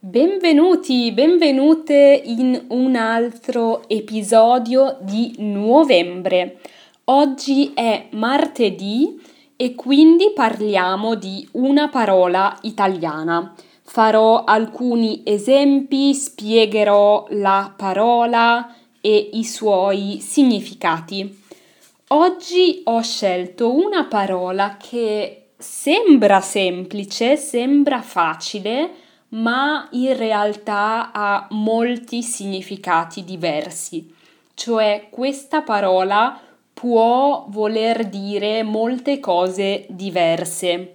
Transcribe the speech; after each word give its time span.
Benvenuti, 0.00 1.10
benvenute 1.10 2.22
in 2.24 2.66
un 2.68 2.94
altro 2.94 3.88
episodio 3.88 4.96
di 5.00 5.34
novembre. 5.38 6.60
Oggi 7.06 7.72
è 7.74 8.06
martedì 8.12 9.20
e 9.56 9.74
quindi 9.74 10.30
parliamo 10.32 11.16
di 11.16 11.48
una 11.54 11.88
parola 11.88 12.56
italiana. 12.62 13.52
Farò 13.82 14.44
alcuni 14.44 15.22
esempi, 15.24 16.14
spiegherò 16.14 17.26
la 17.30 17.74
parola 17.76 18.72
e 19.00 19.30
i 19.32 19.42
suoi 19.42 20.20
significati. 20.20 21.42
Oggi 22.10 22.82
ho 22.84 23.02
scelto 23.02 23.74
una 23.74 24.04
parola 24.04 24.76
che 24.76 25.48
sembra 25.58 26.40
semplice, 26.40 27.36
sembra 27.36 28.00
facile, 28.00 28.97
ma 29.30 29.88
in 29.92 30.16
realtà 30.16 31.12
ha 31.12 31.46
molti 31.50 32.22
significati 32.22 33.24
diversi. 33.24 34.14
Cioè 34.54 35.08
questa 35.10 35.62
parola 35.62 36.40
può 36.72 37.46
voler 37.48 38.06
dire 38.06 38.62
molte 38.62 39.20
cose 39.20 39.84
diverse. 39.88 40.94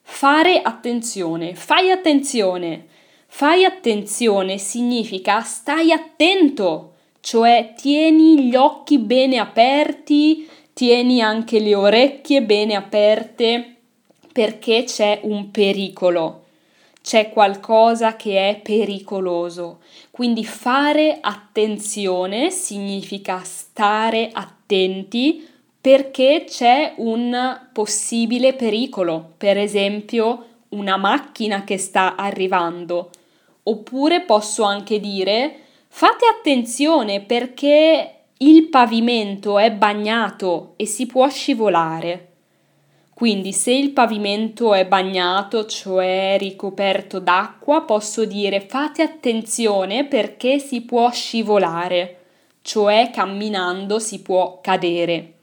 Fare 0.00 0.62
attenzione, 0.62 1.54
fai 1.54 1.90
attenzione. 1.90 2.86
Fai 3.26 3.66
attenzione 3.66 4.56
significa 4.56 5.42
stai 5.42 5.92
attento, 5.92 6.94
cioè 7.20 7.74
tieni 7.76 8.46
gli 8.46 8.54
occhi 8.54 8.96
bene 8.96 9.36
aperti, 9.36 10.48
tieni 10.72 11.20
anche 11.20 11.60
le 11.60 11.74
orecchie 11.74 12.40
bene 12.40 12.76
aperte 12.76 13.76
perché 14.32 14.84
c'è 14.84 15.20
un 15.24 15.50
pericolo, 15.50 16.39
c'è 17.10 17.30
qualcosa 17.30 18.14
che 18.14 18.50
è 18.50 18.60
pericoloso. 18.60 19.80
Quindi 20.12 20.44
fare 20.44 21.18
attenzione 21.20 22.52
significa 22.52 23.42
stare 23.42 24.30
attenti 24.32 25.44
perché 25.80 26.44
c'è 26.46 26.94
un 26.98 27.62
possibile 27.72 28.54
pericolo, 28.54 29.32
per 29.36 29.58
esempio 29.58 30.44
una 30.68 30.96
macchina 30.96 31.64
che 31.64 31.78
sta 31.78 32.14
arrivando. 32.14 33.10
Oppure 33.64 34.20
posso 34.20 34.62
anche 34.62 35.00
dire 35.00 35.56
fate 35.88 36.26
attenzione 36.26 37.22
perché 37.22 38.18
il 38.36 38.68
pavimento 38.68 39.58
è 39.58 39.72
bagnato 39.72 40.74
e 40.76 40.86
si 40.86 41.06
può 41.06 41.28
scivolare. 41.28 42.29
Quindi 43.20 43.52
se 43.52 43.72
il 43.72 43.90
pavimento 43.90 44.72
è 44.72 44.86
bagnato, 44.86 45.66
cioè 45.66 46.36
ricoperto 46.38 47.18
d'acqua, 47.18 47.82
posso 47.82 48.24
dire 48.24 48.62
fate 48.62 49.02
attenzione 49.02 50.06
perché 50.06 50.58
si 50.58 50.80
può 50.80 51.10
scivolare, 51.10 52.20
cioè 52.62 53.10
camminando 53.12 53.98
si 53.98 54.22
può 54.22 54.60
cadere. 54.62 55.34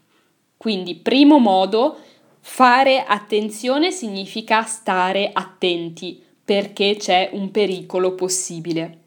Quindi, 0.58 0.96
primo 0.96 1.38
modo, 1.38 1.98
fare 2.40 3.04
attenzione 3.04 3.92
significa 3.92 4.64
stare 4.64 5.30
attenti 5.32 6.20
perché 6.44 6.96
c'è 6.98 7.30
un 7.34 7.52
pericolo 7.52 8.16
possibile. 8.16 9.02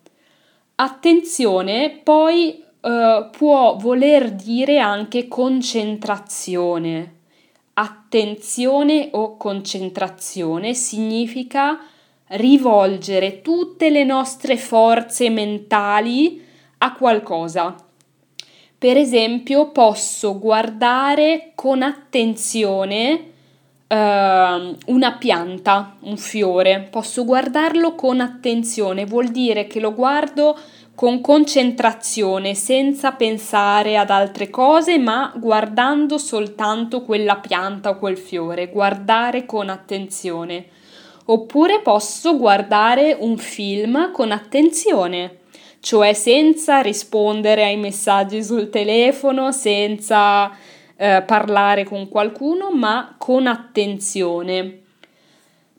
Attenzione 0.77 1.91
poi 2.05 2.63
eh, 2.81 3.29
può 3.37 3.75
voler 3.81 4.31
dire 4.31 4.79
anche 4.79 5.27
concentrazione. 5.27 7.19
Attenzione 7.81 9.09
o 9.13 9.39
concentrazione 9.39 10.75
significa 10.75 11.81
rivolgere 12.33 13.41
tutte 13.41 13.89
le 13.89 14.05
nostre 14.05 14.59
forze 14.59 15.31
mentali 15.31 16.45
a 16.79 16.93
qualcosa, 16.93 17.75
per 18.81 18.97
esempio, 18.97 19.71
posso 19.73 20.39
guardare 20.39 21.53
con 21.55 21.83
attenzione 21.83 23.13
uh, 23.87 23.95
una 23.95 25.17
pianta, 25.19 25.97
un 26.01 26.17
fiore, 26.17 26.89
posso 26.91 27.25
guardarlo 27.27 27.95
con 27.95 28.21
attenzione, 28.21 29.05
vuol 29.05 29.29
dire 29.29 29.67
che 29.67 29.81
lo 29.81 29.93
guardo 29.93 30.59
con 31.01 31.23
concentrazione, 31.23 32.55
senza 32.55 33.13
pensare 33.13 33.97
ad 33.97 34.11
altre 34.11 34.51
cose, 34.51 34.99
ma 34.99 35.33
guardando 35.35 36.19
soltanto 36.19 37.05
quella 37.05 37.37
pianta 37.37 37.89
o 37.89 37.99
quel 37.99 38.19
fiore, 38.19 38.69
guardare 38.69 39.47
con 39.47 39.71
attenzione. 39.71 40.67
Oppure 41.25 41.81
posso 41.81 42.37
guardare 42.37 43.17
un 43.19 43.39
film 43.39 44.13
con 44.13 44.31
attenzione 44.31 45.39
cioè 45.81 46.13
senza 46.13 46.81
rispondere 46.81 47.65
ai 47.65 47.79
messaggi 47.79 48.45
sul 48.45 48.69
telefono, 48.69 49.51
senza 49.53 50.55
eh, 50.95 51.23
parlare 51.27 51.85
con 51.85 52.11
qualcuno, 52.11 52.73
ma 52.73 53.15
con 53.17 53.47
attenzione. 53.47 54.81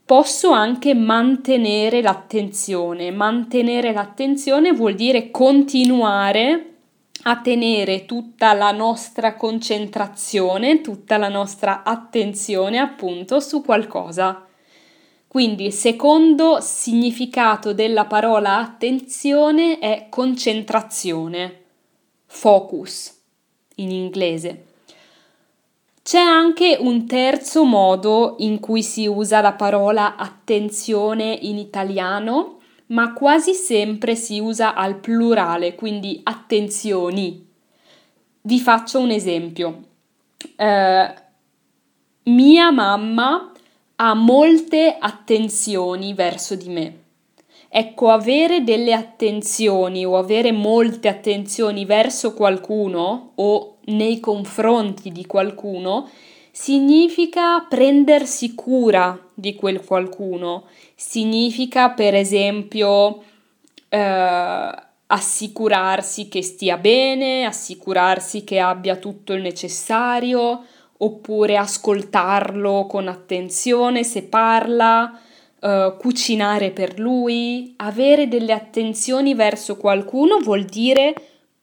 Posso 0.06 0.52
anche 0.52 0.94
mantenere 0.94 2.02
l'attenzione. 2.02 3.12
Mantenere 3.12 3.94
l'attenzione 3.94 4.74
vuol 4.74 4.96
dire 4.96 5.32
continuare 5.32 6.66
a 7.24 7.40
tenere 7.40 8.06
tutta 8.06 8.54
la 8.54 8.72
nostra 8.72 9.36
concentrazione, 9.36 10.82
tutta 10.82 11.18
la 11.18 11.30
nostra 11.30 11.84
attenzione 11.84 12.80
appunto 12.80 13.40
su 13.40 13.62
qualcosa. 13.64 14.46
Quindi 15.28 15.68
il 15.68 15.74
secondo 15.74 16.60
significato 16.60 17.74
della 17.74 18.06
parola 18.06 18.58
attenzione 18.58 19.80
è 19.80 20.08
concentrazione, 20.10 21.62
focus 22.26 23.18
in 23.76 23.92
inglese. 23.92 24.66
C'è 26.04 26.20
anche 26.20 26.78
un 26.80 27.06
terzo 27.06 27.64
modo 27.64 28.36
in 28.40 28.60
cui 28.60 28.82
si 28.82 29.06
usa 29.08 29.40
la 29.42 29.54
parola 29.54 30.16
attenzione 30.16 31.38
in 31.42 31.58
italiano, 31.58 32.60
ma 32.88 33.14
quasi 33.14 33.54
sempre 33.54 34.16
si 34.16 34.40
usa 34.40 34.74
al 34.74 34.98
plurale, 34.98 35.76
quindi 35.76 36.20
attenzioni. 36.24 37.48
Vi 38.42 38.60
faccio 38.60 39.00
un 39.00 39.12
esempio. 39.12 39.84
Uh, 40.58 41.20
Mia 42.24 42.72
mamma 42.72 43.52
ha 43.96 44.14
molte 44.14 44.96
attenzioni 45.00 46.14
verso 46.14 46.56
di 46.56 46.70
me. 46.70 47.00
Ecco, 47.68 48.10
avere 48.10 48.64
delle 48.64 48.94
attenzioni 48.94 50.06
o 50.06 50.18
avere 50.18 50.52
molte 50.52 51.08
attenzioni 51.08 51.84
verso 51.86 52.34
qualcuno 52.34 53.32
o 53.36 53.71
nei 53.86 54.20
confronti 54.20 55.12
di 55.12 55.26
qualcuno 55.26 56.10
significa 56.52 57.62
prendersi 57.62 58.54
cura 58.54 59.18
di 59.34 59.56
quel 59.56 59.84
qualcuno, 59.84 60.66
significa 60.96 61.92
per 61.92 62.14
esempio 62.14 63.24
eh, 63.88 64.76
assicurarsi 65.08 66.28
che 66.28 66.42
stia 66.42 66.78
bene, 66.78 67.46
assicurarsi 67.46 68.44
che 68.44 68.60
abbia 68.60 68.96
tutto 68.98 69.34
il 69.34 69.42
necessario, 69.42 70.64
oppure 70.98 71.58
ascoltarlo 71.58 72.86
con 72.88 73.08
attenzione 73.08 74.04
se 74.04 74.24
parla, 74.24 75.20
uh, 75.60 75.98
cucinare 75.98 76.70
per 76.70 77.00
lui, 77.00 77.74
avere 77.78 78.28
delle 78.28 78.54
attenzioni 78.54 79.34
verso 79.34 79.78
qualcuno 79.78 80.40
vuol 80.40 80.64
dire 80.64 81.14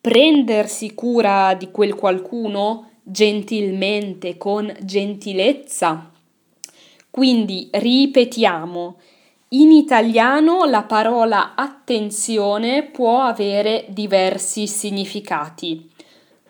prendersi 0.08 0.94
cura 0.94 1.52
di 1.52 1.70
quel 1.70 1.94
qualcuno 1.94 2.92
gentilmente, 3.02 4.38
con 4.38 4.74
gentilezza. 4.80 6.10
Quindi 7.10 7.68
ripetiamo, 7.70 8.96
in 9.48 9.70
italiano 9.70 10.64
la 10.64 10.84
parola 10.84 11.52
attenzione 11.54 12.84
può 12.84 13.20
avere 13.20 13.84
diversi 13.88 14.66
significati. 14.66 15.90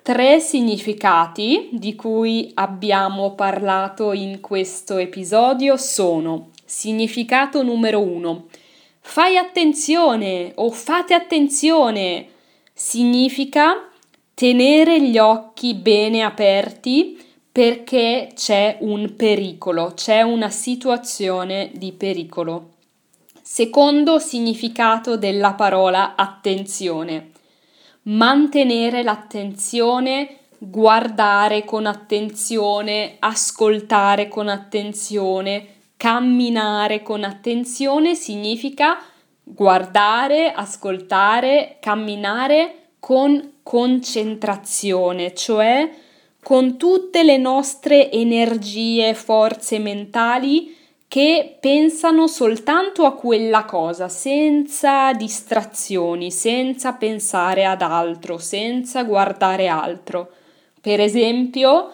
Tre 0.02 0.38
significati 0.38 1.68
di 1.72 1.96
cui 1.96 2.52
abbiamo 2.54 3.34
parlato 3.34 4.12
in 4.12 4.40
questo 4.40 4.98
episodio 4.98 5.76
sono 5.76 6.50
significato 6.64 7.64
numero 7.64 8.00
uno. 8.00 8.46
Fai 9.00 9.36
attenzione 9.36 10.52
o 10.54 10.70
fate 10.70 11.14
attenzione 11.14 12.36
significa 12.78 13.88
tenere 14.34 15.02
gli 15.02 15.18
occhi 15.18 15.74
bene 15.74 16.22
aperti 16.22 17.20
perché 17.50 18.30
c'è 18.36 18.78
un 18.82 19.16
pericolo, 19.16 19.94
c'è 19.96 20.22
una 20.22 20.48
situazione 20.48 21.72
di 21.74 21.90
pericolo. 21.90 22.74
Secondo 23.42 24.20
significato 24.20 25.16
della 25.16 25.54
parola 25.54 26.14
attenzione. 26.14 27.32
Mantenere 28.02 29.02
l'attenzione, 29.02 30.36
guardare 30.56 31.64
con 31.64 31.84
attenzione, 31.84 33.16
ascoltare 33.18 34.28
con 34.28 34.46
attenzione, 34.46 35.66
camminare 35.96 37.02
con 37.02 37.24
attenzione 37.24 38.14
significa 38.14 38.98
guardare, 39.54 40.52
ascoltare, 40.52 41.76
camminare 41.80 42.90
con 42.98 43.54
concentrazione, 43.62 45.34
cioè 45.34 45.90
con 46.42 46.76
tutte 46.76 47.22
le 47.22 47.36
nostre 47.36 48.10
energie, 48.10 49.14
forze 49.14 49.78
mentali 49.78 50.76
che 51.08 51.56
pensano 51.58 52.26
soltanto 52.26 53.06
a 53.06 53.14
quella 53.14 53.64
cosa, 53.64 54.08
senza 54.08 55.12
distrazioni, 55.14 56.30
senza 56.30 56.92
pensare 56.92 57.64
ad 57.64 57.80
altro, 57.80 58.36
senza 58.38 59.04
guardare 59.04 59.68
altro. 59.68 60.30
Per 60.80 61.00
esempio, 61.00 61.90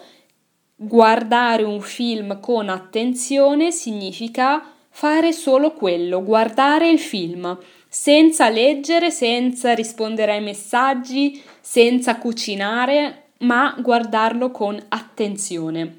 guardare 0.75 1.63
un 1.63 1.81
film 1.81 2.41
con 2.41 2.69
attenzione 2.69 3.71
significa 3.71 4.74
fare 4.97 5.33
solo 5.33 5.73
quello, 5.73 6.23
guardare 6.23 6.89
il 6.89 7.01
film, 7.01 7.59
senza 7.89 8.49
leggere, 8.49 9.11
senza 9.11 9.75
rispondere 9.75 10.35
ai 10.35 10.41
messaggi, 10.41 11.43
senza 11.61 12.17
cucinare, 12.17 13.31
ma 13.39 13.75
guardarlo 13.81 14.53
con 14.53 14.81
attenzione. 14.91 15.97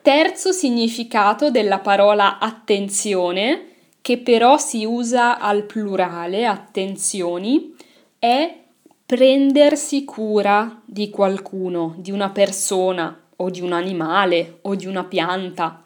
Terzo 0.00 0.52
significato 0.52 1.50
della 1.50 1.80
parola 1.80 2.38
attenzione, 2.38 3.70
che 4.00 4.18
però 4.18 4.56
si 4.56 4.84
usa 4.84 5.40
al 5.40 5.64
plurale, 5.64 6.46
attenzioni, 6.46 7.74
è 8.20 8.56
prendersi 9.04 10.04
cura 10.04 10.80
di 10.84 11.10
qualcuno, 11.10 11.94
di 11.98 12.12
una 12.12 12.30
persona 12.30 13.20
o 13.34 13.50
di 13.50 13.60
un 13.60 13.72
animale 13.72 14.58
o 14.62 14.76
di 14.76 14.86
una 14.86 15.02
pianta. 15.02 15.82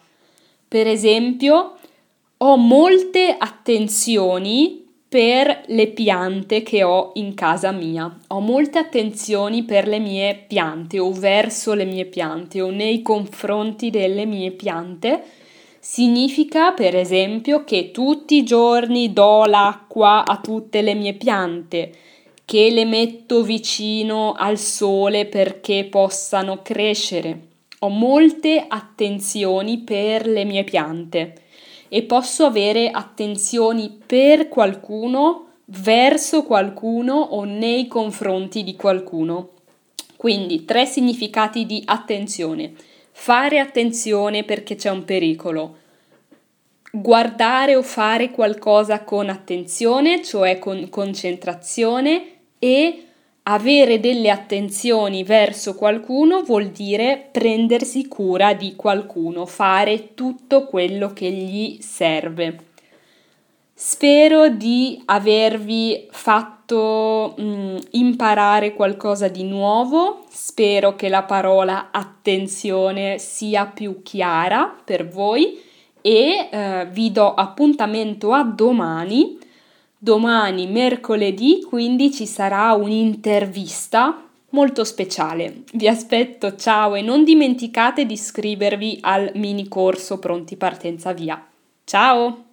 Per 0.68 0.86
esempio, 0.86 1.77
ho 2.40 2.56
molte 2.56 3.34
attenzioni 3.36 4.86
per 5.08 5.62
le 5.66 5.88
piante 5.88 6.62
che 6.62 6.84
ho 6.84 7.10
in 7.14 7.34
casa 7.34 7.72
mia. 7.72 8.16
Ho 8.28 8.38
molte 8.38 8.78
attenzioni 8.78 9.64
per 9.64 9.88
le 9.88 9.98
mie 9.98 10.44
piante 10.46 11.00
o 11.00 11.10
verso 11.10 11.74
le 11.74 11.84
mie 11.84 12.04
piante 12.04 12.60
o 12.60 12.70
nei 12.70 13.02
confronti 13.02 13.90
delle 13.90 14.24
mie 14.24 14.52
piante. 14.52 15.20
Significa, 15.80 16.70
per 16.70 16.94
esempio, 16.94 17.64
che 17.64 17.90
tutti 17.90 18.36
i 18.36 18.44
giorni 18.44 19.12
do 19.12 19.44
l'acqua 19.44 20.24
a 20.24 20.38
tutte 20.38 20.80
le 20.80 20.94
mie 20.94 21.14
piante, 21.14 21.90
che 22.44 22.70
le 22.70 22.84
metto 22.84 23.42
vicino 23.42 24.34
al 24.34 24.58
sole 24.58 25.26
perché 25.26 25.86
possano 25.86 26.62
crescere. 26.62 27.46
Ho 27.80 27.88
molte 27.88 28.64
attenzioni 28.68 29.78
per 29.78 30.28
le 30.28 30.44
mie 30.44 30.62
piante 30.62 31.46
e 31.88 32.02
posso 32.02 32.44
avere 32.44 32.90
attenzioni 32.90 34.00
per 34.04 34.48
qualcuno, 34.48 35.46
verso 35.66 36.42
qualcuno 36.42 37.14
o 37.14 37.44
nei 37.44 37.86
confronti 37.88 38.62
di 38.62 38.76
qualcuno. 38.76 39.50
Quindi 40.16 40.64
tre 40.64 40.84
significati 40.86 41.64
di 41.64 41.82
attenzione. 41.84 42.72
Fare 43.12 43.58
attenzione 43.58 44.44
perché 44.44 44.74
c'è 44.74 44.90
un 44.90 45.04
pericolo. 45.04 45.76
Guardare 46.90 47.76
o 47.76 47.82
fare 47.82 48.30
qualcosa 48.30 49.04
con 49.04 49.28
attenzione, 49.28 50.22
cioè 50.22 50.58
con 50.58 50.88
concentrazione 50.88 52.38
e 52.58 53.07
avere 53.50 53.98
delle 53.98 54.30
attenzioni 54.30 55.24
verso 55.24 55.74
qualcuno 55.74 56.42
vuol 56.42 56.68
dire 56.68 57.28
prendersi 57.32 58.06
cura 58.06 58.52
di 58.52 58.76
qualcuno, 58.76 59.46
fare 59.46 60.14
tutto 60.14 60.66
quello 60.66 61.12
che 61.12 61.30
gli 61.30 61.78
serve. 61.80 62.66
Spero 63.72 64.48
di 64.48 65.00
avervi 65.06 66.08
fatto 66.10 67.34
mh, 67.36 67.42
mm, 67.42 67.76
imparare 67.92 68.74
qualcosa 68.74 69.28
di 69.28 69.44
nuovo, 69.44 70.24
spero 70.28 70.94
che 70.94 71.08
la 71.08 71.22
parola 71.22 71.88
attenzione 71.90 73.18
sia 73.18 73.66
più 73.66 74.02
chiara 74.02 74.76
per 74.84 75.08
voi 75.08 75.58
e 76.02 76.48
eh, 76.50 76.88
vi 76.90 77.12
do 77.12 77.32
appuntamento 77.34 78.32
a 78.32 78.42
domani 78.42 79.38
Domani, 80.00 80.68
mercoledì, 80.68 81.64
quindi 81.68 82.12
ci 82.12 82.24
sarà 82.24 82.72
un'intervista 82.74 84.22
molto 84.50 84.84
speciale. 84.84 85.64
Vi 85.72 85.88
aspetto, 85.88 86.54
ciao 86.54 86.94
e 86.94 87.02
non 87.02 87.24
dimenticate 87.24 88.06
di 88.06 88.12
iscrivervi 88.12 88.98
al 89.00 89.32
mini 89.34 89.66
corso 89.66 90.20
Pronti 90.20 90.56
Partenza 90.56 91.12
Via. 91.12 91.44
Ciao! 91.82 92.47